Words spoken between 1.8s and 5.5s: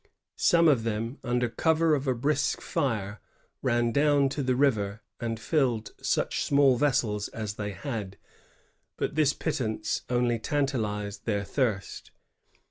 of a brisk fire, ran down to the river and